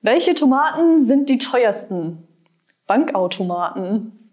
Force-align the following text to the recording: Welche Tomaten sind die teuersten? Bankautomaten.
Welche 0.00 0.34
Tomaten 0.34 1.00
sind 1.00 1.28
die 1.28 1.38
teuersten? 1.38 2.28
Bankautomaten. 2.86 4.27